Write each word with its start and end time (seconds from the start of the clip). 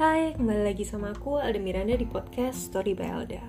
Hai, 0.00 0.32
kembali 0.32 0.64
lagi 0.64 0.88
sama 0.88 1.12
aku 1.12 1.36
Alda 1.36 1.60
Miranda 1.60 1.92
di 1.92 2.08
podcast 2.08 2.72
Story 2.72 2.96
by 2.96 3.20
Alda. 3.20 3.44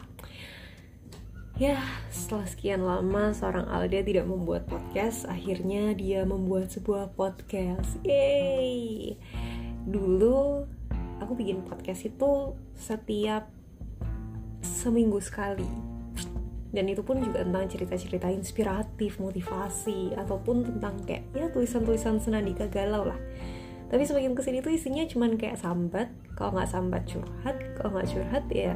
Ya, 1.55 1.79
setelah 2.11 2.43
sekian 2.43 2.83
lama 2.83 3.31
seorang 3.31 3.71
Alda 3.71 4.03
tidak 4.03 4.27
membuat 4.27 4.67
podcast 4.67 5.23
Akhirnya 5.31 5.95
dia 5.95 6.27
membuat 6.27 6.67
sebuah 6.67 7.15
podcast. 7.15 7.95
Yeay! 8.03 9.15
Dulu 9.87 10.67
aku 11.23 11.39
bikin 11.39 11.63
podcast 11.63 12.03
itu 12.03 12.59
setiap 12.75 13.47
seminggu 14.59 15.23
sekali. 15.23 15.71
Dan 16.75 16.91
itu 16.91 16.99
pun 16.99 17.23
juga 17.23 17.47
tentang 17.47 17.71
cerita-cerita 17.71 18.27
inspiratif, 18.27 19.23
motivasi, 19.23 20.19
ataupun 20.19 20.67
tentang 20.67 20.99
kayak 21.07 21.31
ya 21.31 21.47
tulisan-tulisan 21.47 22.19
senandika 22.19 22.67
galau 22.67 23.07
lah. 23.07 23.19
Tapi 23.87 24.03
semakin 24.03 24.35
ke 24.35 24.43
sini 24.43 24.59
tuh 24.59 24.75
isinya 24.75 25.07
cuman 25.07 25.39
kayak 25.39 25.55
sambat 25.55 26.11
kalau 26.35 26.57
nggak 26.57 26.69
sambat 26.69 27.03
curhat 27.05 27.57
kalau 27.77 27.99
nggak 27.99 28.09
curhat 28.09 28.45
ya 28.51 28.73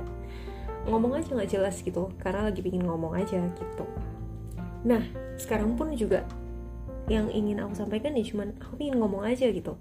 ngomong 0.85 1.17
aja 1.17 1.29
nggak 1.33 1.51
jelas 1.51 1.75
gitu 1.81 2.13
karena 2.21 2.49
lagi 2.49 2.61
pingin 2.61 2.85
ngomong 2.85 3.17
aja 3.17 3.41
gitu. 3.41 3.85
Nah 4.85 5.01
sekarang 5.35 5.73
pun 5.73 5.91
juga 5.97 6.23
yang 7.09 7.29
ingin 7.29 7.61
aku 7.61 7.77
sampaikan 7.77 8.17
ya 8.17 8.25
cuman 8.25 8.53
aku 8.61 8.73
pingin 8.77 9.01
ngomong 9.01 9.25
aja 9.25 9.49
gitu. 9.49 9.77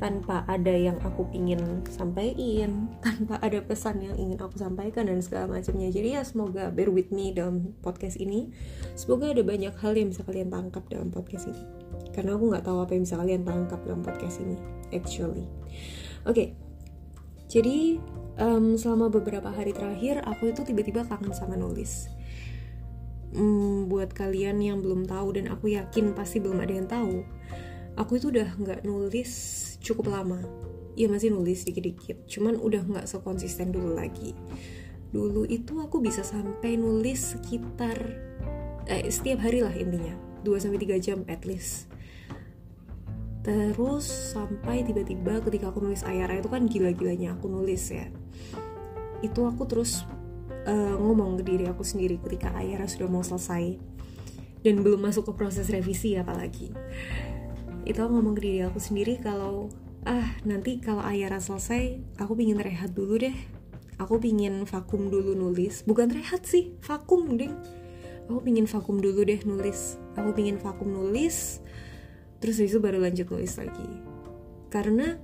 Tanpa 0.00 0.48
ada 0.48 0.72
yang 0.72 0.96
aku 1.04 1.28
pingin 1.28 1.84
sampaikan 1.92 2.88
tanpa 3.04 3.36
ada 3.38 3.60
pesan 3.60 4.00
yang 4.00 4.16
ingin 4.16 4.40
aku 4.40 4.56
sampaikan 4.58 5.06
dan 5.06 5.20
segala 5.22 5.60
macamnya. 5.60 5.92
Jadi 5.92 6.18
ya 6.18 6.22
semoga 6.26 6.72
bear 6.72 6.90
with 6.90 7.12
me 7.14 7.30
dalam 7.30 7.76
podcast 7.84 8.18
ini. 8.18 8.50
Semoga 8.98 9.30
ada 9.30 9.44
banyak 9.46 9.76
hal 9.78 9.92
yang 9.94 10.10
bisa 10.10 10.26
kalian 10.26 10.50
tangkap 10.50 10.82
dalam 10.90 11.12
podcast 11.12 11.52
ini. 11.52 11.62
Karena 12.10 12.34
aku 12.34 12.50
nggak 12.50 12.64
tahu 12.66 12.78
apa 12.82 12.92
yang 12.98 13.04
bisa 13.06 13.16
kalian 13.20 13.42
tangkap 13.46 13.78
dalam 13.86 14.02
podcast 14.02 14.42
ini 14.42 14.56
actually. 14.90 15.46
Oke 16.26 16.34
okay. 16.34 16.69
Jadi 17.50 17.98
um, 18.38 18.78
selama 18.78 19.10
beberapa 19.10 19.50
hari 19.50 19.74
terakhir 19.74 20.22
aku 20.22 20.54
itu 20.54 20.62
tiba-tiba 20.62 21.02
kangen 21.02 21.34
sama 21.34 21.58
nulis. 21.58 22.06
Um, 23.34 23.90
buat 23.90 24.14
kalian 24.14 24.62
yang 24.62 24.78
belum 24.82 25.06
tahu 25.10 25.38
dan 25.38 25.50
aku 25.50 25.74
yakin 25.74 26.14
pasti 26.14 26.42
belum 26.42 26.62
ada 26.62 26.74
yang 26.74 26.90
tahu 26.90 27.22
aku 27.94 28.18
itu 28.18 28.30
udah 28.30 28.48
nggak 28.54 28.80
nulis 28.86 29.30
cukup 29.82 30.14
lama. 30.14 30.38
Ya 30.94 31.10
masih 31.10 31.34
nulis 31.34 31.66
dikit-dikit 31.66 32.30
cuman 32.30 32.54
udah 32.54 32.86
nggak 32.86 33.06
sekonsisten 33.10 33.74
dulu 33.74 33.98
lagi. 33.98 34.34
Dulu 35.10 35.42
itu 35.50 35.82
aku 35.82 35.98
bisa 35.98 36.22
sampai 36.22 36.78
nulis 36.78 37.34
sekitar 37.34 37.98
eh, 38.86 39.10
setiap 39.10 39.42
hari 39.42 39.66
lah 39.66 39.74
intinya 39.74 40.14
2-3 40.46 41.02
jam 41.02 41.26
at 41.26 41.42
least 41.42 41.89
terus 43.50 44.06
sampai 44.06 44.86
tiba-tiba 44.86 45.42
ketika 45.42 45.74
aku 45.74 45.82
nulis 45.82 46.06
Ayara 46.06 46.38
itu 46.38 46.46
kan 46.46 46.70
gila-gilanya 46.70 47.34
aku 47.34 47.50
nulis 47.50 47.90
ya. 47.90 48.06
Itu 49.26 49.50
aku 49.50 49.66
terus 49.66 50.06
uh, 50.70 50.94
ngomong 50.94 51.42
ke 51.42 51.42
diri 51.42 51.66
aku 51.66 51.82
sendiri 51.82 52.22
ketika 52.22 52.54
Ayara 52.54 52.86
sudah 52.86 53.10
mau 53.10 53.26
selesai. 53.26 53.74
Dan 54.60 54.84
belum 54.84 55.02
masuk 55.02 55.32
ke 55.32 55.32
proses 55.34 55.66
revisi 55.72 56.14
apalagi. 56.14 56.70
Itu 57.82 57.98
aku 58.06 58.12
ngomong 58.14 58.38
ke 58.38 58.42
diri 58.46 58.60
aku 58.62 58.78
sendiri 58.78 59.18
kalau 59.18 59.72
ah 60.06 60.38
nanti 60.46 60.78
kalau 60.78 61.02
Ayara 61.02 61.42
selesai 61.42 61.98
aku 62.22 62.38
pingin 62.38 62.62
rehat 62.62 62.94
dulu 62.94 63.18
deh. 63.18 63.34
Aku 63.98 64.16
pingin 64.22 64.64
vakum 64.64 65.10
dulu 65.10 65.34
nulis. 65.34 65.82
Bukan 65.84 66.12
rehat 66.14 66.46
sih 66.46 66.72
vakum 66.86 67.36
ding 67.36 67.52
aku 68.30 68.46
pingin 68.46 68.70
vakum 68.70 69.02
dulu 69.02 69.26
deh 69.26 69.42
nulis. 69.42 69.98
Aku 70.14 70.30
pingin 70.30 70.54
vakum 70.62 70.86
nulis 70.86 71.58
terus 72.40 72.58
itu 72.60 72.80
baru 72.80 73.00
lanjut 73.04 73.28
nulis 73.28 73.54
lagi. 73.60 73.88
Karena 74.72 75.16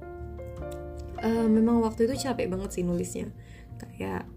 uh, 1.25 1.48
memang 1.48 1.83
waktu 1.83 2.06
itu 2.06 2.28
capek 2.28 2.53
banget 2.53 2.70
sih 2.77 2.84
nulisnya. 2.84 3.33
Kayak 3.77 4.28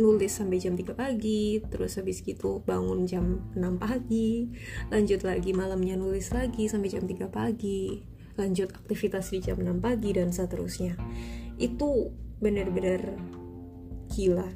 nulis 0.00 0.32
sampai 0.32 0.56
jam 0.56 0.72
3 0.80 0.96
pagi 0.96 1.60
terus 1.68 2.00
habis 2.00 2.24
gitu 2.24 2.64
bangun 2.64 3.04
jam 3.04 3.44
6 3.52 3.60
pagi 3.76 4.48
lanjut 4.88 5.20
lagi 5.28 5.52
malamnya 5.52 5.92
nulis 5.98 6.32
lagi 6.32 6.72
sampai 6.72 6.88
jam 6.88 7.04
3 7.04 7.28
pagi 7.28 8.00
lanjut 8.40 8.72
aktivitas 8.72 9.28
di 9.36 9.44
jam 9.44 9.60
6 9.60 9.84
pagi 9.84 10.10
dan 10.16 10.32
seterusnya. 10.32 10.96
Itu 11.60 12.08
bener-bener 12.40 13.20
gila. 14.08 14.48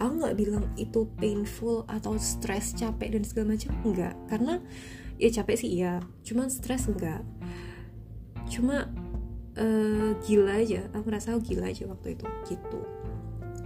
Aku 0.00 0.12
nggak 0.16 0.36
bilang 0.36 0.64
itu 0.74 1.06
painful 1.20 1.86
atau 1.86 2.16
stress 2.18 2.74
capek 2.74 3.14
dan 3.14 3.22
segala 3.22 3.54
macam 3.54 3.72
enggak 3.86 4.14
karena 4.26 4.54
ya 5.20 5.28
capek 5.28 5.56
sih 5.60 5.70
iya. 5.70 6.00
Cuman 6.24 6.48
stres 6.48 6.88
enggak. 6.88 7.20
Cuma 8.48 8.88
uh, 9.60 10.10
gila 10.24 10.58
aja. 10.58 10.88
Aku 10.96 11.12
merasa 11.12 11.36
gila 11.36 11.68
aja 11.68 11.84
waktu 11.84 12.16
itu 12.16 12.26
gitu. 12.48 12.80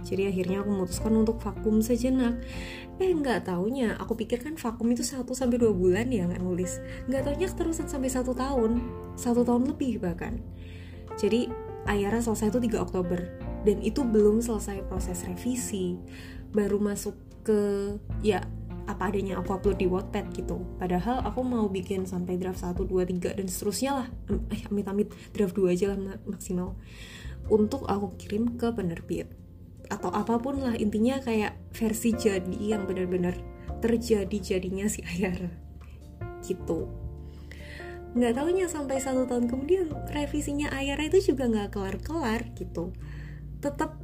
Jadi 0.05 0.29
akhirnya 0.29 0.61
aku 0.61 0.69
memutuskan 0.69 1.13
untuk 1.17 1.41
vakum 1.41 1.81
sejenak. 1.81 2.37
Eh 3.01 3.09
nggak 3.09 3.49
taunya. 3.49 3.97
Aku 3.97 4.13
pikir 4.13 4.37
kan 4.37 4.53
vakum 4.53 4.85
itu 4.93 5.01
1 5.01 5.25
sampai 5.25 5.57
dua 5.57 5.73
bulan 5.73 6.13
ya 6.13 6.29
nggak 6.29 6.45
nulis. 6.45 6.77
Nggak 7.09 7.25
taunya 7.25 7.47
terusan 7.49 7.87
sampai 7.89 8.13
satu 8.13 8.37
tahun. 8.37 8.85
Satu 9.17 9.41
tahun 9.41 9.73
lebih 9.73 10.03
bahkan. 10.05 10.37
Jadi 11.17 11.49
Ayara 11.85 12.17
selesai 12.21 12.53
itu 12.53 12.59
3 12.69 12.85
Oktober. 12.85 13.17
Dan 13.65 13.81
itu 13.81 14.05
belum 14.05 14.45
selesai 14.45 14.85
proses 14.85 15.25
revisi. 15.25 15.97
Baru 16.53 16.77
masuk 16.77 17.17
ke 17.41 17.93
ya 18.21 18.45
apa 18.85 19.09
adanya 19.09 19.41
aku 19.41 19.57
upload 19.57 19.81
di 19.81 19.87
Wattpad 19.89 20.25
gitu. 20.37 20.61
Padahal 20.77 21.25
aku 21.25 21.41
mau 21.41 21.65
bikin 21.65 22.05
sampai 22.05 22.37
draft 22.37 22.61
1, 22.61 22.85
2, 22.85 22.87
3 23.17 23.37
dan 23.37 23.47
seterusnya 23.49 23.91
lah. 24.03 24.07
Eh 24.53 24.61
amit-amit 24.69 25.09
draft 25.33 25.57
2 25.57 25.73
aja 25.73 25.93
lah 25.93 26.17
maksimal. 26.25 26.77
Untuk 27.49 27.89
aku 27.89 28.13
kirim 28.17 28.57
ke 28.57 28.69
penerbit. 28.73 29.29
Atau 29.89 30.09
apa 30.13 30.37
pun 30.37 30.61
lah 30.61 30.73
intinya 30.77 31.21
kayak 31.21 31.57
versi 31.73 32.13
jadi 32.13 32.57
yang 32.57 32.85
benar-benar 32.89 33.37
terjadi 33.81 34.37
jadinya 34.37 34.85
si 34.85 35.01
Ayar. 35.05 35.49
Gitu. 36.45 36.89
Nggak 38.15 38.33
taunya 38.37 38.65
sampai 38.71 39.01
satu 39.01 39.27
tahun 39.27 39.51
kemudian 39.51 39.91
revisinya 40.13 40.71
Ayara 40.71 41.09
itu 41.09 41.33
juga 41.33 41.51
nggak 41.51 41.69
kelar-kelar 41.75 42.47
gitu. 42.55 42.95
Tetap 43.59 43.97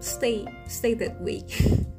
stay 0.00 0.44
stay 0.68 0.92
that 0.92 1.16
way 1.24 1.40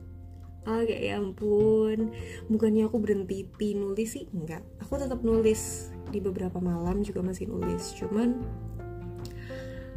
ah 0.67 0.83
kayak 0.83 1.01
ya 1.01 1.15
ampun 1.17 2.11
bukannya 2.51 2.85
aku 2.91 2.99
berhenti 2.99 3.47
nulis 3.73 4.19
sih? 4.19 4.27
Enggak 4.35 4.61
aku 4.83 4.99
tetap 4.99 5.23
nulis. 5.23 5.89
Di 6.07 6.23
beberapa 6.23 6.63
malam 6.63 7.03
juga 7.03 7.19
masih 7.19 7.51
nulis 7.51 7.91
cuman 7.99 8.39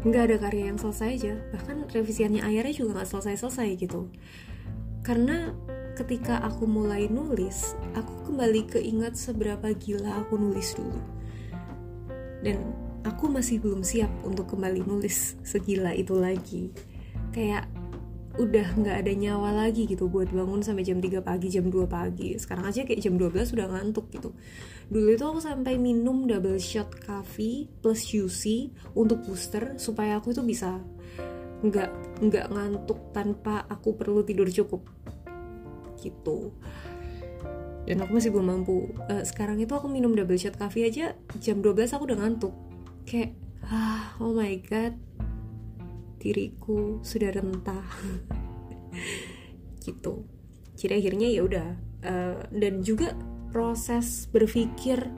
nggak 0.00 0.22
ada 0.32 0.36
karya 0.41 0.72
yang 0.72 0.78
selesai 0.81 1.10
aja. 1.20 1.34
Bahkan 1.53 1.92
revisiannya 1.92 2.41
akhirnya 2.41 2.75
juga 2.75 2.91
nggak 3.03 3.10
selesai-selesai 3.10 3.69
gitu. 3.78 4.08
Karena 5.04 5.53
ketika 5.98 6.41
aku 6.41 6.64
mulai 6.64 7.10
nulis 7.10 7.76
aku 7.92 8.32
kembali 8.32 8.70
keingat 8.72 9.19
seberapa 9.19 9.75
gila 9.76 10.25
aku 10.25 10.41
nulis 10.41 10.72
dulu. 10.72 11.00
Dan 12.41 12.72
aku 13.04 13.28
masih 13.28 13.60
belum 13.60 13.84
siap 13.84 14.08
untuk 14.25 14.56
kembali 14.56 14.84
nulis 14.84 15.37
segila 15.44 15.92
itu 15.92 16.16
lagi. 16.16 16.72
Kayak 17.31 17.69
udah 18.39 18.79
nggak 18.79 18.97
ada 19.03 19.13
nyawa 19.17 19.51
lagi 19.67 19.91
gitu 19.91 20.07
buat 20.07 20.31
bangun 20.31 20.63
sampai 20.63 20.87
jam 20.87 21.03
3 21.03 21.19
pagi 21.19 21.51
jam 21.51 21.67
2 21.67 21.91
pagi. 21.91 22.39
Sekarang 22.39 22.69
aja 22.71 22.87
kayak 22.87 23.03
jam 23.03 23.19
12 23.19 23.51
sudah 23.57 23.67
ngantuk 23.67 24.07
gitu. 24.15 24.31
Dulu 24.87 25.09
itu 25.11 25.25
aku 25.27 25.43
sampai 25.43 25.75
minum 25.83 26.31
double 26.31 26.63
shot 26.63 26.95
coffee 27.03 27.67
plus 27.83 28.07
UC 28.15 28.71
untuk 28.95 29.27
booster 29.27 29.75
supaya 29.83 30.23
aku 30.23 30.31
itu 30.31 30.47
bisa 30.47 30.79
nggak 31.61 31.91
nggak 32.23 32.47
ngantuk 32.55 33.11
tanpa 33.11 33.67
aku 33.67 33.99
perlu 33.99 34.23
tidur 34.23 34.47
cukup 34.47 34.87
gitu. 35.99 36.55
Dan 37.89 38.07
aku 38.07 38.23
masih 38.23 38.31
belum 38.31 38.47
mampu. 38.47 38.95
Uh, 39.11 39.27
sekarang 39.27 39.59
itu 39.59 39.75
aku 39.75 39.91
minum 39.91 40.15
double 40.15 40.39
shot 40.39 40.55
coffee 40.55 40.87
aja 40.87 41.19
jam 41.43 41.59
12 41.59 41.91
aku 41.91 42.07
udah 42.07 42.19
ngantuk. 42.23 42.55
Kayak 43.03 43.35
ah 43.67 44.15
oh 44.23 44.31
my 44.31 44.55
god 44.62 44.94
diriku 46.20 47.00
sudah 47.00 47.32
rentah. 47.32 47.88
Gitu. 49.81 50.28
Jadi 50.76 50.93
akhirnya 50.93 51.28
ya 51.32 51.40
udah 51.40 51.69
uh, 52.05 52.40
dan 52.52 52.84
juga 52.84 53.17
proses 53.49 54.28
berpikir 54.28 55.08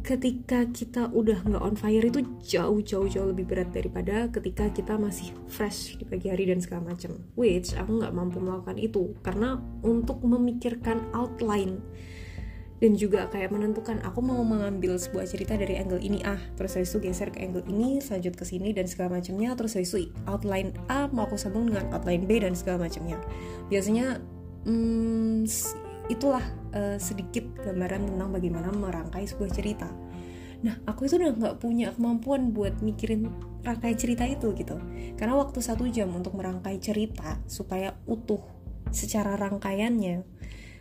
ketika 0.00 0.64
kita 0.72 1.12
udah 1.12 1.44
nggak 1.44 1.62
on 1.62 1.76
fire 1.76 2.02
itu 2.02 2.24
jauh 2.40 2.80
jauh 2.80 3.06
jauh 3.06 3.30
lebih 3.30 3.46
berat 3.46 3.70
daripada 3.70 4.26
ketika 4.32 4.72
kita 4.72 4.96
masih 4.96 5.30
fresh 5.46 6.00
di 6.00 6.08
pagi 6.08 6.32
hari 6.32 6.48
dan 6.48 6.58
segala 6.58 6.96
macam. 6.96 7.20
Which 7.36 7.76
aku 7.76 8.00
nggak 8.00 8.16
mampu 8.16 8.40
melakukan 8.40 8.80
itu. 8.80 9.12
Karena 9.20 9.60
untuk 9.84 10.24
memikirkan 10.24 11.12
outline 11.12 11.78
dan 12.80 12.96
juga 12.96 13.28
kayak 13.28 13.52
menentukan 13.52 14.00
aku 14.00 14.24
mau 14.24 14.40
mengambil 14.40 14.96
sebuah 14.96 15.28
cerita 15.28 15.52
dari 15.54 15.76
angle 15.76 16.00
ini. 16.00 16.24
Ah 16.24 16.40
terus 16.56 16.74
saya 16.74 16.88
itu 16.88 16.96
geser 16.96 17.28
ke 17.28 17.44
angle 17.44 17.62
ini 17.68 18.00
lanjut 18.00 18.34
ke 18.34 18.44
sini 18.48 18.72
dan 18.72 18.88
segala 18.88 19.20
macamnya. 19.20 19.52
Terus 19.52 19.76
saya 19.76 19.84
itu 19.84 20.08
outline 20.24 20.72
A 20.88 21.06
mau 21.12 21.28
aku 21.28 21.36
sambung 21.36 21.68
dengan 21.68 21.92
outline 21.92 22.24
B 22.24 22.40
dan 22.40 22.56
segala 22.56 22.88
macamnya. 22.88 23.20
Biasanya 23.68 24.24
hmm, 24.64 25.44
itulah 26.08 26.42
uh, 26.72 26.96
sedikit 26.96 27.44
gambaran 27.60 28.16
tentang 28.16 28.32
bagaimana 28.32 28.72
merangkai 28.72 29.28
sebuah 29.28 29.52
cerita. 29.52 29.88
Nah 30.64 30.80
aku 30.88 31.04
itu 31.04 31.20
udah 31.20 31.36
nggak 31.36 31.56
punya 31.60 31.92
kemampuan 31.92 32.56
buat 32.56 32.80
mikirin 32.80 33.28
rangkai 33.60 33.92
cerita 33.92 34.24
itu 34.24 34.56
gitu. 34.56 34.80
Karena 35.20 35.36
waktu 35.36 35.60
satu 35.60 35.84
jam 35.92 36.08
untuk 36.16 36.32
merangkai 36.32 36.80
cerita 36.80 37.44
supaya 37.44 37.92
utuh 38.08 38.40
secara 38.88 39.36
rangkaiannya 39.36 40.24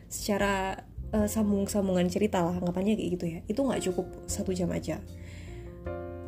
secara 0.10 0.74
uh, 1.14 1.28
sambung-sambungan 1.28 2.08
cerita 2.10 2.42
lah 2.44 2.58
anggapannya 2.58 2.98
kayak 2.98 3.10
gitu 3.20 3.26
ya. 3.26 3.40
Itu 3.46 3.66
nggak 3.66 3.82
cukup 3.90 4.08
satu 4.30 4.52
jam 4.54 4.70
aja. 4.74 5.02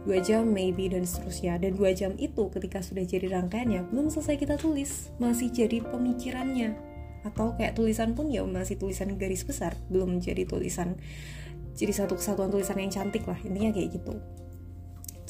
Dua 0.02 0.18
jam 0.18 0.50
maybe 0.50 0.90
dan 0.90 1.06
seterusnya. 1.06 1.62
Dan 1.62 1.78
dua 1.78 1.94
jam 1.94 2.18
itu 2.18 2.50
ketika 2.50 2.82
sudah 2.82 3.06
jadi 3.06 3.30
rangkaiannya 3.30 3.94
belum 3.94 4.10
selesai 4.10 4.36
kita 4.42 4.56
tulis. 4.58 5.14
Masih 5.22 5.54
jadi 5.54 5.86
pemikirannya. 5.86 6.74
Atau 7.22 7.54
kayak 7.54 7.78
tulisan 7.78 8.18
pun 8.18 8.34
ya 8.34 8.42
masih 8.42 8.82
tulisan 8.82 9.14
garis 9.18 9.46
besar. 9.46 9.78
Belum 9.94 10.18
jadi 10.18 10.46
tulisan 10.50 10.98
jadi 11.78 11.94
satu 11.96 12.20
kesatuan 12.20 12.52
tulisan 12.52 12.78
yang 12.82 12.92
cantik 12.92 13.24
lah. 13.30 13.38
Intinya 13.46 13.72
kayak 13.72 14.02
gitu. 14.02 14.18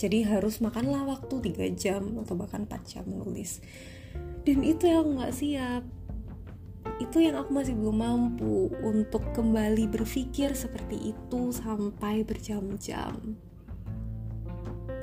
Jadi 0.01 0.25
harus 0.25 0.57
makanlah 0.65 1.05
waktu 1.05 1.53
3 1.53 1.77
jam 1.77 2.01
atau 2.25 2.33
bahkan 2.33 2.65
4 2.65 2.89
jam 2.89 3.05
menulis. 3.05 3.61
Dan 4.41 4.65
itu 4.65 4.89
yang 4.89 5.13
nggak 5.13 5.29
siap 5.29 5.85
itu 7.01 7.17
yang 7.21 7.37
aku 7.37 7.49
masih 7.53 7.73
belum 7.73 7.97
mampu 7.97 8.69
untuk 8.85 9.25
kembali 9.33 9.89
berpikir 9.89 10.53
seperti 10.53 11.13
itu 11.13 11.41
sampai 11.49 12.21
berjam-jam. 12.21 13.37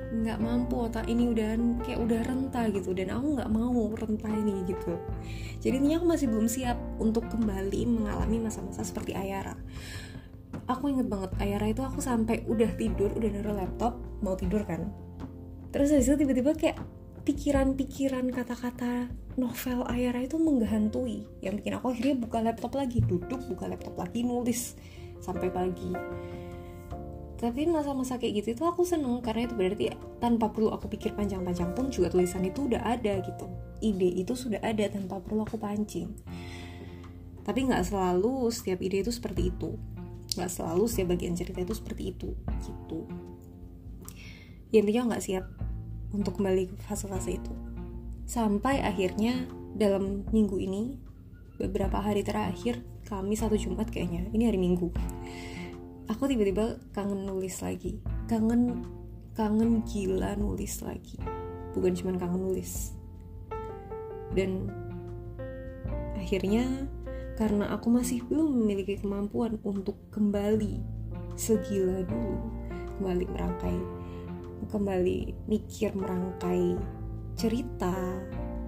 Nggak 0.09 0.39
mampu 0.41 0.89
otak 0.89 1.05
ini 1.11 1.29
udah 1.31 1.59
kayak 1.85 2.01
udah 2.01 2.21
renta 2.25 2.71
gitu. 2.71 2.95
Dan 2.95 3.13
aku 3.15 3.27
nggak 3.39 3.51
mau 3.51 3.93
renta 3.99 4.31
ini 4.31 4.63
gitu. 4.67 4.95
Jadi 5.59 5.75
intinya 5.79 5.99
aku 6.03 6.07
masih 6.15 6.27
belum 6.31 6.49
siap 6.49 6.79
untuk 7.03 7.27
kembali 7.29 7.83
mengalami 7.87 8.47
masa-masa 8.47 8.87
seperti 8.87 9.13
Ayara. 9.19 9.59
Aku 10.71 10.89
inget 10.89 11.07
banget 11.11 11.35
Ayara 11.43 11.67
itu 11.69 11.83
aku 11.85 12.01
sampai 12.01 12.47
udah 12.49 12.71
tidur 12.79 13.13
udah 13.13 13.31
naruh 13.31 13.57
laptop 13.59 14.01
mau 14.25 14.39
tidur 14.39 14.65
kan. 14.65 14.89
Terus 15.75 15.93
habis 15.93 16.09
tiba-tiba 16.09 16.57
kayak 16.57 16.81
pikiran-pikiran 17.29 18.33
kata-kata 18.33 19.13
novel 19.37 19.85
Ayara 19.85 20.25
itu 20.25 20.41
menghantui. 20.41 21.29
Yang 21.45 21.61
bikin 21.61 21.77
aku 21.77 21.93
akhirnya 21.93 22.17
buka 22.17 22.41
laptop 22.41 22.73
lagi 22.73 23.05
duduk 23.05 23.45
buka 23.53 23.69
laptop 23.69 24.01
lagi 24.01 24.25
nulis 24.25 24.81
sampai 25.21 25.53
pagi. 25.53 25.93
Tapi 27.37 27.69
masa-masa 27.69 28.17
kayak 28.17 28.41
gitu 28.41 28.57
itu 28.57 28.65
aku 28.65 28.89
seneng 28.89 29.21
karena 29.21 29.45
itu 29.45 29.55
berarti 29.61 29.85
tanpa 30.25 30.49
perlu 30.49 30.73
aku 30.73 30.89
pikir 30.89 31.13
panjang-panjang 31.13 31.77
pun 31.77 31.93
juga 31.93 32.09
tulisan 32.17 32.49
itu 32.49 32.65
udah 32.65 32.81
ada 32.81 33.21
gitu. 33.21 33.45
Ide 33.85 34.25
itu 34.25 34.33
sudah 34.33 34.65
ada 34.65 34.89
tanpa 34.89 35.21
perlu 35.21 35.45
aku 35.45 35.61
pancing. 35.61 36.09
Tapi 37.45 37.61
nggak 37.69 37.93
selalu 37.93 38.49
setiap 38.49 38.81
ide 38.81 39.05
itu 39.05 39.13
seperti 39.13 39.53
itu. 39.53 39.77
Nggak 40.33 40.49
selalu 40.49 40.89
setiap 40.89 41.13
bagian 41.13 41.37
cerita 41.37 41.61
itu 41.61 41.77
seperti 41.77 42.09
itu 42.09 42.33
gitu. 42.65 43.05
Ya, 44.73 44.81
intinya 44.81 45.13
nggak 45.13 45.25
siap 45.25 45.45
untuk 46.13 46.41
kembali 46.41 46.73
ke 46.73 46.77
fase-fase 46.85 47.37
itu. 47.37 47.53
Sampai 48.29 48.85
akhirnya 48.85 49.49
dalam 49.77 50.29
minggu 50.33 50.57
ini 50.61 50.97
beberapa 51.57 51.99
hari 52.01 52.23
terakhir 52.23 52.85
kami 53.09 53.35
satu 53.35 53.57
Jumat 53.57 53.89
kayaknya 53.89 54.29
ini 54.37 54.45
hari 54.47 54.61
Minggu 54.61 54.93
aku 56.09 56.25
tiba-tiba 56.27 56.81
kangen 56.97 57.29
nulis 57.29 57.61
lagi. 57.61 58.01
Kangen 58.27 58.83
kangen 59.37 59.85
gila 59.87 60.35
nulis 60.35 60.81
lagi. 60.83 61.21
Bukan 61.77 61.93
cuma 61.95 62.17
kangen 62.17 62.43
nulis. 62.43 62.97
Dan 64.33 64.73
akhirnya 66.17 66.67
karena 67.39 67.71
aku 67.71 67.93
masih 67.93 68.25
belum 68.27 68.51
memiliki 68.51 68.99
kemampuan 68.99 69.63
untuk 69.63 69.95
kembali 70.11 70.83
segila 71.39 72.03
dulu 72.03 72.51
kembali 72.99 73.25
merangkai 73.31 73.79
kembali 74.67 75.47
mikir 75.47 75.95
merangkai 75.95 76.75
cerita 77.39 77.95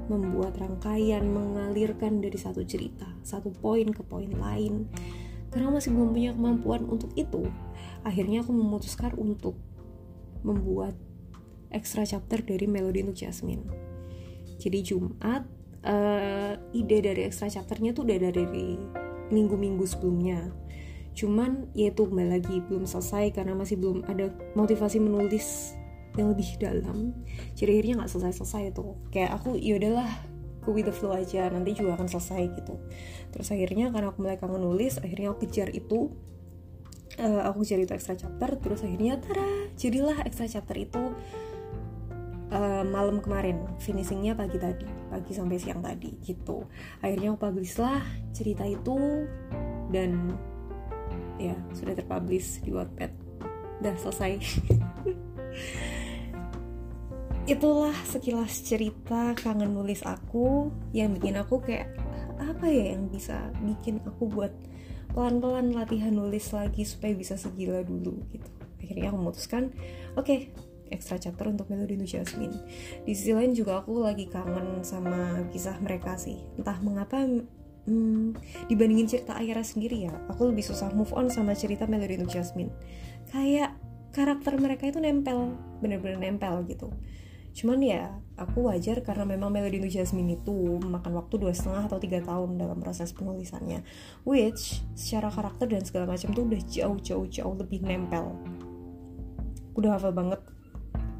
membuat 0.07 0.59
rangkaian 0.59 1.23
mengalirkan 1.27 2.23
dari 2.23 2.39
satu 2.39 2.63
cerita 2.67 3.07
satu 3.27 3.51
poin 3.51 3.91
ke 3.91 4.03
poin 4.07 4.31
lain. 4.31 4.87
Karena 5.51 5.75
masih 5.75 5.91
belum 5.91 6.15
punya 6.15 6.31
kemampuan 6.31 6.87
untuk 6.87 7.11
itu 7.19 7.43
akhirnya 8.07 8.41
aku 8.41 8.53
memutuskan 8.55 9.13
untuk 9.17 9.59
membuat 10.41 10.97
extra 11.69 12.03
chapter 12.03 12.41
dari 12.41 12.65
Melody 12.65 13.05
untuk 13.05 13.19
Jasmine. 13.19 13.65
Jadi 14.61 14.79
Jumat 14.85 15.45
uh, 15.85 16.55
ide 16.73 16.99
dari 17.01 17.29
extra 17.29 17.49
chapternya 17.49 17.93
tuh 17.93 18.05
udah 18.09 18.19
dari 18.33 18.77
minggu-minggu 19.31 19.85
sebelumnya. 19.85 20.51
Cuman 21.15 21.69
ya 21.77 21.93
itu 21.93 22.07
kembali 22.09 22.31
lagi 22.41 22.57
belum 22.65 22.89
selesai 22.89 23.37
karena 23.37 23.53
masih 23.53 23.77
belum 23.77 24.07
ada 24.09 24.33
motivasi 24.57 25.03
menulis 25.03 25.77
lebih 26.19 26.59
dalam. 26.59 27.15
Akhirnya 27.55 28.03
nggak 28.03 28.11
selesai-selesai 28.11 28.75
itu. 28.75 28.97
Kayak 29.15 29.39
aku 29.39 29.55
ya 29.61 29.79
udahlah 29.79 30.11
go 30.61 30.77
with 30.77 30.87
the 30.87 30.95
flow 30.95 31.17
aja 31.17 31.49
nanti 31.49 31.73
juga 31.73 31.97
akan 31.97 32.09
selesai 32.09 32.43
gitu. 32.57 32.77
Terus 33.33 33.49
akhirnya 33.51 33.89
karena 33.91 34.13
aku 34.13 34.19
mulai 34.23 34.37
kangen 34.37 34.61
nulis 34.61 35.01
akhirnya 35.01 35.33
aku 35.33 35.49
kejar 35.49 35.73
itu 35.73 36.13
uh, 37.19 37.43
aku 37.49 37.65
kejar 37.65 37.81
itu 37.83 37.93
extra 37.97 38.15
chapter 38.15 38.61
terus 38.61 38.85
akhirnya 38.85 39.19
tara 39.19 39.45
jadilah 39.75 40.21
extra 40.29 40.47
chapter 40.47 40.77
itu 40.77 41.03
uh, 42.53 42.85
malam 42.85 43.25
kemarin 43.25 43.65
finishingnya 43.81 44.37
pagi 44.37 44.61
tadi 44.61 44.87
pagi 45.11 45.33
sampai 45.35 45.57
siang 45.59 45.81
tadi 45.81 46.13
gitu. 46.23 46.69
Akhirnya 47.01 47.35
aku 47.35 47.51
publish 47.51 47.81
lah 47.81 48.05
cerita 48.37 48.63
itu 48.69 49.27
dan 49.91 50.37
ya 51.41 51.57
sudah 51.73 51.97
terpublish 51.97 52.61
di 52.63 52.71
Wattpad. 52.71 53.13
Udah 53.81 53.95
selesai 53.97 54.33
itulah 57.51 57.91
sekilas 58.07 58.63
cerita 58.63 59.35
kangen 59.35 59.75
nulis 59.75 60.07
aku 60.07 60.71
yang 60.95 61.11
bikin 61.19 61.35
aku 61.35 61.59
kayak 61.59 61.91
apa 62.39 62.71
ya 62.71 62.95
yang 62.95 63.11
bisa 63.11 63.51
bikin 63.67 63.99
aku 64.07 64.31
buat 64.31 64.55
pelan-pelan 65.11 65.75
latihan 65.75 66.15
nulis 66.15 66.55
lagi 66.55 66.87
supaya 66.87 67.11
bisa 67.11 67.35
segila 67.35 67.83
dulu 67.83 68.23
gitu. 68.31 68.47
Akhirnya 68.79 69.11
aku 69.11 69.19
memutuskan 69.19 69.75
oke 70.15 70.31
okay, 70.31 70.39
extra 70.95 71.19
chapter 71.19 71.51
untuk 71.51 71.67
Melody 71.75 71.99
Nu 71.99 72.07
Jasmine 72.07 72.55
di 73.03 73.19
sisi 73.19 73.35
lain 73.35 73.51
juga 73.51 73.83
aku 73.83 73.99
lagi 73.99 74.31
kangen 74.31 74.87
sama 74.87 75.43
kisah 75.51 75.75
mereka 75.83 76.15
sih. 76.15 76.39
Entah 76.55 76.79
mengapa 76.79 77.19
hmm, 77.91 78.39
dibandingin 78.71 79.11
cerita 79.11 79.35
Ayara 79.35 79.67
sendiri 79.67 80.07
ya 80.07 80.15
aku 80.31 80.55
lebih 80.55 80.63
susah 80.63 80.95
move 80.95 81.11
on 81.19 81.27
sama 81.27 81.59
cerita 81.59 81.91
Melody 81.91 82.15
Nu 82.15 82.31
Jasmine 82.31 82.71
kayak 83.35 83.75
karakter 84.15 84.55
mereka 84.55 84.87
itu 84.87 85.03
nempel 85.03 85.59
bener-bener 85.83 86.23
nempel 86.23 86.63
gitu 86.71 86.95
cuman 87.51 87.83
ya 87.83 88.15
aku 88.41 88.73
wajar 88.73 89.05
karena 89.05 89.29
memang 89.29 89.53
Melody 89.53 89.83
Nu 89.83 89.89
Jasmine 89.91 90.41
itu 90.41 90.81
memakan 90.81 91.13
waktu 91.21 91.35
dua 91.37 91.53
setengah 91.53 91.91
atau 91.91 92.01
tiga 92.01 92.25
tahun 92.25 92.57
dalam 92.57 92.81
proses 92.81 93.13
penulisannya. 93.13 93.85
Which 94.25 94.81
secara 94.97 95.29
karakter 95.29 95.69
dan 95.69 95.85
segala 95.85 96.09
macam 96.09 96.33
tuh 96.33 96.49
udah 96.49 96.61
jauh 96.65 96.99
jauh 97.05 97.27
jauh 97.29 97.55
lebih 97.59 97.85
nempel. 97.85 98.33
Udah 99.77 100.01
hafal 100.01 100.17
banget 100.17 100.41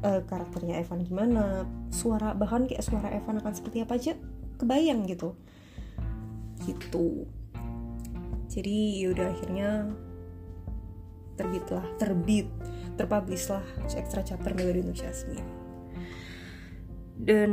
uh, 0.01 0.25
karakternya 0.25 0.81
Evan 0.81 1.05
gimana 1.05 1.69
suara 1.93 2.33
bahkan 2.33 2.65
kayak 2.65 2.81
suara 2.81 3.13
Evan 3.13 3.37
akan 3.37 3.53
seperti 3.53 3.85
apa 3.85 4.01
aja 4.01 4.17
kebayang 4.57 5.05
gitu. 5.05 5.37
Gitu. 6.65 7.29
Jadi 8.49 9.05
yaudah 9.05 9.29
akhirnya 9.29 9.69
terbit 11.39 11.65
lah 11.71 11.85
terbit 11.97 12.47
terpublish 12.99 13.49
lah 13.49 13.63
extra 13.95 14.21
chapter 14.21 14.51
Melody 14.53 14.83
Nu 14.83 14.93
Jasmine 14.93 15.60
dan 17.21 17.51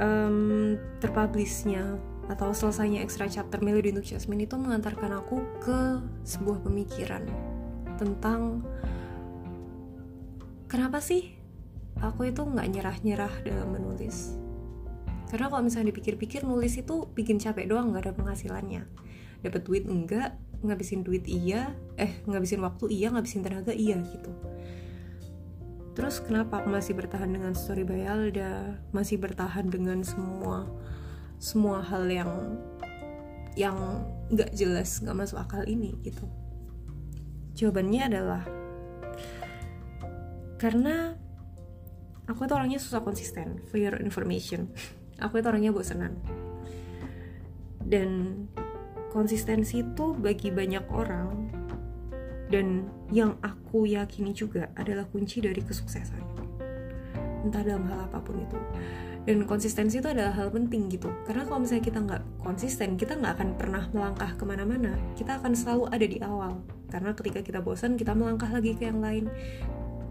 um, 0.00 0.74
terpublishnya 0.98 2.00
atau 2.32 2.56
selesainya 2.56 3.04
extra 3.04 3.28
chapter 3.28 3.60
Melody 3.60 3.92
untuk 3.92 4.08
Jasmine 4.08 4.48
itu 4.48 4.56
mengantarkan 4.56 5.12
aku 5.20 5.44
ke 5.60 6.00
sebuah 6.24 6.64
pemikiran 6.64 7.28
tentang 8.00 8.64
kenapa 10.66 11.04
sih 11.04 11.36
aku 12.00 12.32
itu 12.32 12.42
nggak 12.42 12.68
nyerah-nyerah 12.72 13.34
dalam 13.44 13.68
menulis. 13.70 14.40
Karena 15.28 15.50
kalau 15.50 15.66
misalnya 15.66 15.90
dipikir-pikir 15.92 16.46
nulis 16.46 16.78
itu 16.78 17.10
bikin 17.12 17.42
capek 17.42 17.68
doang 17.68 17.92
nggak 17.92 18.08
ada 18.08 18.14
penghasilannya. 18.16 18.82
Dapat 19.44 19.60
duit 19.66 19.84
enggak 19.84 20.38
ngabisin 20.64 21.04
duit 21.04 21.28
iya 21.28 21.76
eh 22.00 22.24
ngabisin 22.24 22.64
waktu 22.64 22.88
iya 22.88 23.12
ngabisin 23.12 23.44
tenaga 23.44 23.76
iya 23.76 24.00
gitu 24.00 24.32
Terus 25.94 26.18
kenapa 26.18 26.58
aku 26.58 26.74
masih 26.74 26.98
bertahan 26.98 27.30
dengan 27.30 27.54
story 27.54 27.86
Bayalda, 27.86 28.82
masih 28.90 29.22
bertahan 29.22 29.70
dengan 29.70 30.02
semua 30.02 30.66
semua 31.38 31.82
hal 31.86 32.10
yang 32.10 32.30
yang 33.54 33.76
nggak 34.34 34.50
jelas, 34.58 34.98
nggak 34.98 35.14
masuk 35.14 35.38
akal 35.38 35.62
ini 35.62 35.94
gitu. 36.02 36.26
Jawabannya 37.54 38.02
adalah 38.10 38.42
karena 40.58 41.14
aku 42.26 42.48
itu 42.48 42.52
orangnya 42.58 42.80
susah 42.82 42.98
konsisten. 43.04 43.62
For 43.70 43.78
your 43.78 43.94
information, 44.02 44.74
aku 45.24 45.38
itu 45.38 45.46
orangnya 45.46 45.70
bosenan. 45.70 46.18
Dan 47.84 48.10
konsistensi 49.14 49.86
itu 49.86 50.16
bagi 50.18 50.50
banyak 50.50 50.90
orang 50.90 51.43
dan 52.54 52.86
yang 53.10 53.34
aku 53.42 53.82
yakini 53.82 54.30
juga 54.30 54.70
adalah 54.78 55.02
kunci 55.10 55.42
dari 55.42 55.58
kesuksesan. 55.58 56.22
Entah 57.42 57.66
dalam 57.66 57.82
hal 57.90 58.06
apa 58.06 58.22
pun 58.22 58.38
itu. 58.38 58.54
Dan 59.26 59.42
konsistensi 59.42 59.98
itu 59.98 60.06
adalah 60.06 60.30
hal 60.30 60.54
penting 60.54 60.86
gitu. 60.86 61.10
Karena 61.26 61.42
kalau 61.42 61.66
misalnya 61.66 61.82
kita 61.82 61.98
nggak 61.98 62.22
konsisten 62.46 62.94
kita 62.94 63.18
nggak 63.18 63.42
akan 63.42 63.48
pernah 63.58 63.82
melangkah 63.90 64.30
ke 64.38 64.44
mana-mana. 64.46 64.94
Kita 65.18 65.42
akan 65.42 65.50
selalu 65.58 65.90
ada 65.90 66.06
di 66.06 66.18
awal. 66.22 66.62
Karena 66.94 67.10
ketika 67.10 67.42
kita 67.42 67.58
bosan 67.58 67.98
kita 67.98 68.14
melangkah 68.14 68.46
lagi 68.46 68.78
ke 68.78 68.86
yang 68.86 69.02
lain. 69.02 69.26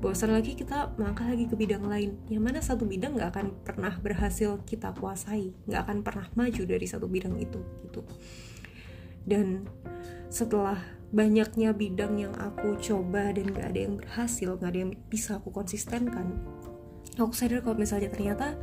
Bosan 0.03 0.35
lagi 0.35 0.51
kita 0.59 0.99
melangkah 0.99 1.23
lagi 1.23 1.47
ke 1.47 1.55
bidang 1.55 1.87
lain. 1.87 2.19
Yang 2.27 2.43
mana 2.43 2.59
satu 2.59 2.83
bidang 2.83 3.15
nggak 3.15 3.29
akan 3.31 3.47
pernah 3.63 3.95
berhasil 4.03 4.59
kita 4.67 4.91
kuasai. 4.99 5.55
Nggak 5.63 5.81
akan 5.87 5.97
pernah 6.03 6.27
maju 6.35 6.63
dari 6.67 6.83
satu 6.83 7.07
bidang 7.07 7.39
itu 7.39 7.63
gitu. 7.87 8.03
Dan 9.23 9.63
setelah 10.27 11.02
banyaknya 11.13 11.77
bidang 11.77 12.17
yang 12.17 12.33
aku 12.41 12.73
coba 12.81 13.29
dan 13.29 13.53
gak 13.53 13.69
ada 13.69 13.79
yang 13.85 13.95
berhasil 14.01 14.57
gak 14.57 14.73
ada 14.73 14.79
yang 14.89 14.91
bisa 15.07 15.37
aku 15.37 15.53
konsistenkan. 15.53 16.41
Aku 17.21 17.31
sadar 17.37 17.61
kalau 17.61 17.77
misalnya 17.77 18.09
ternyata 18.09 18.57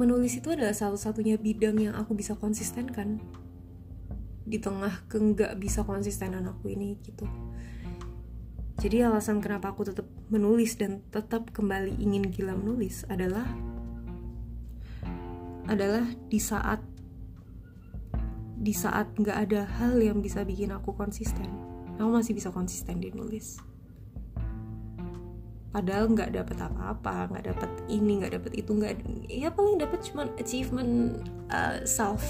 menulis 0.00 0.40
itu 0.40 0.48
adalah 0.56 0.72
satu-satunya 0.72 1.36
bidang 1.36 1.76
yang 1.76 1.92
aku 1.92 2.16
bisa 2.16 2.32
konsistenkan 2.32 3.20
di 4.48 4.56
tengah 4.56 5.04
ke 5.06 5.20
nggak 5.20 5.60
bisa 5.60 5.84
konsistenan 5.84 6.48
aku 6.48 6.72
ini 6.72 6.96
gitu. 7.04 7.28
Jadi 8.80 9.04
alasan 9.04 9.44
kenapa 9.44 9.76
aku 9.76 9.92
tetap 9.92 10.08
menulis 10.32 10.80
dan 10.80 11.04
tetap 11.12 11.52
kembali 11.52 12.00
ingin 12.00 12.32
gila 12.32 12.56
menulis 12.56 13.04
adalah 13.12 13.44
adalah 15.68 16.08
di 16.32 16.40
saat 16.40 16.80
di 18.60 18.76
saat 18.76 19.16
nggak 19.16 19.38
ada 19.48 19.64
hal 19.80 19.96
yang 19.96 20.20
bisa 20.20 20.44
bikin 20.44 20.68
aku 20.76 20.92
konsisten. 20.92 21.48
Aku 21.96 22.12
masih 22.12 22.36
bisa 22.36 22.52
konsisten 22.52 23.00
di 23.00 23.08
nulis. 23.08 23.56
Padahal 25.72 26.12
nggak 26.12 26.36
dapet 26.36 26.58
apa-apa 26.60 27.32
nggak 27.32 27.44
dapet 27.56 27.70
ini 27.88 28.20
nggak 28.20 28.36
dapet 28.36 28.52
itu 28.58 28.70
nggak 28.74 28.94
ya 29.32 29.48
paling 29.48 29.80
dapet 29.80 30.02
cuma 30.02 30.28
achievement 30.36 31.24
uh, 31.48 31.80
self 31.88 32.20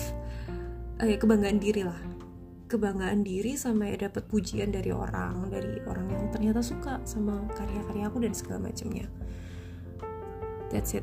uh, 1.03 1.19
kebanggaan 1.19 1.59
diri 1.59 1.83
lah. 1.83 1.99
Kebanggaan 2.71 3.27
diri 3.27 3.59
sama 3.59 3.91
ya 3.91 4.07
dapat 4.07 4.31
pujian 4.31 4.71
dari 4.71 4.95
orang 4.95 5.51
dari 5.51 5.83
orang 5.83 6.07
yang 6.07 6.25
ternyata 6.31 6.63
suka 6.63 7.03
sama 7.03 7.43
karya-karya 7.59 8.07
aku 8.07 8.23
dan 8.23 8.31
segala 8.31 8.71
macamnya. 8.71 9.11
That's 10.71 10.95
it. 10.95 11.03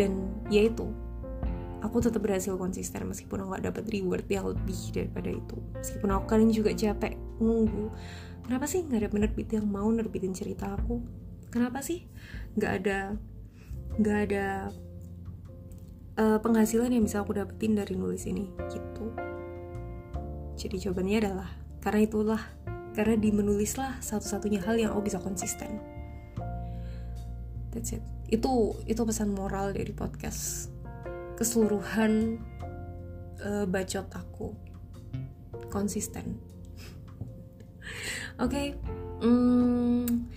Dan 0.00 0.40
ya 0.48 0.72
itu 0.72 0.88
aku 1.84 2.00
tetap 2.00 2.24
berhasil 2.24 2.56
konsisten 2.56 3.04
meskipun 3.04 3.44
aku 3.44 3.60
gak 3.60 3.64
dapat 3.68 3.84
reward 3.92 4.24
yang 4.32 4.48
lebih 4.48 4.80
daripada 4.96 5.28
itu. 5.28 5.56
Meskipun 5.76 6.08
aku 6.16 6.24
kalian 6.32 6.50
juga 6.50 6.72
capek 6.72 7.12
nunggu. 7.36 7.92
Kenapa 8.44 8.64
sih 8.68 8.84
nggak 8.84 9.00
ada 9.00 9.10
penerbit 9.12 9.48
yang 9.52 9.68
mau 9.68 9.88
nerbitin 9.88 10.32
cerita 10.32 10.72
aku? 10.76 11.00
Kenapa 11.52 11.80
sih 11.80 12.04
nggak 12.56 12.72
ada 12.82 12.98
nggak 14.00 14.18
ada 14.28 14.46
uh, 16.20 16.38
penghasilan 16.40 16.92
yang 16.92 17.04
bisa 17.04 17.24
aku 17.24 17.36
dapetin 17.36 17.76
dari 17.76 17.96
nulis 17.96 18.24
ini? 18.28 18.48
Gitu. 18.68 19.04
Jadi 20.60 20.76
jawabannya 20.88 21.16
adalah 21.24 21.50
karena 21.80 22.00
itulah 22.04 22.42
karena 22.92 23.16
di 23.16 23.32
menulislah 23.32 24.00
satu-satunya 24.04 24.60
hal 24.64 24.76
yang 24.76 24.92
aku 24.92 25.08
bisa 25.08 25.20
konsisten. 25.24 25.80
That's 27.72 27.96
it. 27.96 28.04
Itu 28.28 28.76
itu 28.84 29.00
pesan 29.08 29.32
moral 29.32 29.72
dari 29.72 29.92
podcast 29.96 30.73
keseluruhan 31.34 32.38
uh, 33.42 33.66
bacot 33.66 34.06
aku 34.14 34.54
konsisten. 35.68 36.38
Oke, 38.38 38.38
okay. 38.38 38.66
hmm, 39.22 40.30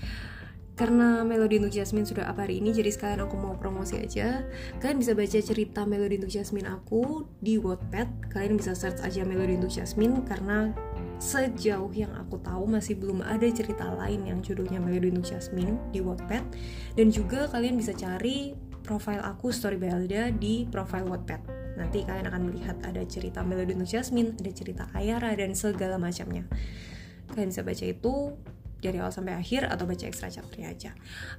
karena 0.78 1.26
Melody 1.26 1.58
untuk 1.58 1.74
Jasmine 1.74 2.06
sudah 2.06 2.30
apa 2.30 2.46
hari 2.46 2.62
ini 2.62 2.70
jadi 2.70 2.94
sekalian 2.94 3.26
aku 3.26 3.34
mau 3.34 3.58
promosi 3.58 3.98
aja 3.98 4.46
kalian 4.78 5.02
bisa 5.02 5.18
baca 5.18 5.42
cerita 5.42 5.82
Melody 5.90 6.22
untuk 6.22 6.30
Jasmine 6.30 6.70
aku 6.70 7.26
di 7.42 7.58
Wattpad 7.58 8.30
kalian 8.30 8.62
bisa 8.62 8.78
search 8.78 9.02
aja 9.02 9.26
Melody 9.26 9.58
untuk 9.58 9.74
Jasmine 9.74 10.22
karena 10.30 10.70
sejauh 11.18 11.90
yang 11.98 12.14
aku 12.14 12.38
tahu 12.46 12.70
masih 12.70 12.94
belum 12.94 13.26
ada 13.26 13.50
cerita 13.50 13.90
lain 13.90 14.30
yang 14.30 14.46
judulnya 14.46 14.78
Melody 14.78 15.10
untuk 15.10 15.34
Jasmine 15.34 15.82
di 15.90 15.98
Wattpad 15.98 16.46
dan 16.94 17.10
juga 17.10 17.50
kalian 17.50 17.74
bisa 17.74 17.98
cari 17.98 18.54
profile 18.88 19.20
aku 19.20 19.52
Story 19.52 19.76
Belda 19.76 20.32
di 20.32 20.64
profile 20.72 21.04
Wattpad 21.12 21.42
nanti 21.76 22.08
kalian 22.08 22.32
akan 22.32 22.42
melihat 22.48 22.80
ada 22.88 23.04
cerita 23.04 23.44
Melody 23.44 23.76
untuk 23.76 23.92
Jasmine 23.92 24.40
ada 24.40 24.52
cerita 24.56 24.88
Ayara 24.96 25.36
dan 25.36 25.52
segala 25.54 26.00
macamnya 26.00 26.48
kalian 27.36 27.52
bisa 27.52 27.62
baca 27.68 27.86
itu 27.86 28.14
dari 28.82 28.98
awal 29.02 29.14
sampai 29.14 29.36
akhir 29.36 29.68
atau 29.68 29.90
baca 29.90 30.06
ekstra 30.06 30.30
chapternya 30.30 30.70
aja. 30.72 30.92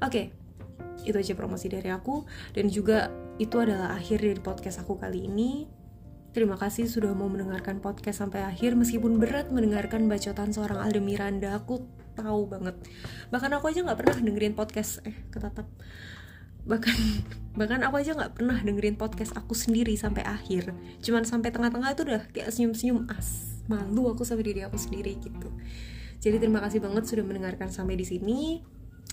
Oke, 0.02 0.10
okay, 0.10 0.26
itu 1.06 1.16
aja 1.16 1.34
promosi 1.38 1.70
dari 1.70 1.88
aku 1.88 2.26
dan 2.54 2.66
juga 2.68 3.10
itu 3.38 3.54
adalah 3.62 3.94
akhir 3.94 4.22
dari 4.22 4.40
podcast 4.42 4.82
aku 4.82 4.98
kali 4.98 5.30
ini. 5.30 5.70
Terima 6.28 6.60
kasih 6.60 6.86
sudah 6.86 7.16
mau 7.16 7.26
mendengarkan 7.26 7.80
podcast 7.80 8.20
sampai 8.20 8.44
akhir 8.44 8.76
meskipun 8.76 9.16
berat 9.16 9.48
mendengarkan 9.48 10.06
bacotan 10.06 10.52
seorang 10.52 10.78
Alde 10.78 11.00
Miranda. 11.00 11.56
Aku 11.56 11.88
tahu 12.14 12.46
banget. 12.50 12.76
Bahkan 13.32 13.50
aku 13.58 13.72
aja 13.72 13.80
nggak 13.86 13.98
pernah 13.98 14.16
dengerin 14.20 14.54
podcast 14.54 15.00
eh 15.08 15.16
ketatap. 15.32 15.66
Bahkan 16.68 16.96
bahkan 17.58 17.82
aku 17.82 17.98
aja 17.98 18.14
nggak 18.14 18.38
pernah 18.38 18.54
dengerin 18.62 18.94
podcast 18.94 19.34
aku 19.34 19.56
sendiri 19.56 19.96
sampai 19.98 20.22
akhir. 20.22 20.70
Cuman 21.02 21.26
sampai 21.26 21.50
tengah-tengah 21.50 21.96
itu 21.96 22.02
udah 22.06 22.22
kayak 22.30 22.54
senyum-senyum 22.54 23.10
as 23.10 23.58
malu 23.66 24.06
aku 24.08 24.22
sama 24.22 24.44
diri 24.44 24.62
aku 24.62 24.78
sendiri 24.78 25.18
gitu. 25.18 25.50
Jadi 26.18 26.36
terima 26.38 26.62
kasih 26.62 26.78
banget 26.78 27.08
sudah 27.08 27.24
mendengarkan 27.26 27.72
sampai 27.72 27.98
di 27.98 28.06
sini. 28.06 28.62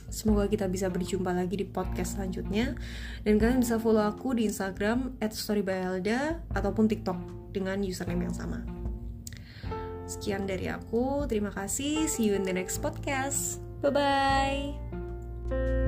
Semoga 0.09 0.45
kita 0.45 0.69
bisa 0.69 0.89
berjumpa 0.89 1.33
lagi 1.33 1.57
di 1.57 1.65
podcast 1.65 2.17
selanjutnya 2.17 2.77
Dan 3.25 3.41
kalian 3.41 3.65
bisa 3.65 3.81
follow 3.81 4.05
aku 4.05 4.37
di 4.37 4.45
Instagram 4.45 5.17
storybyelda 5.17 6.45
Ataupun 6.53 6.85
TikTok 6.85 7.17
dengan 7.49 7.81
username 7.81 8.29
yang 8.29 8.35
sama 8.37 8.61
Sekian 10.05 10.45
dari 10.45 10.69
aku 10.69 11.25
Terima 11.25 11.49
kasih 11.49 12.05
See 12.05 12.29
you 12.29 12.37
in 12.37 12.45
the 12.45 12.53
next 12.53 12.85
podcast 12.85 13.65
Bye-bye 13.81 15.84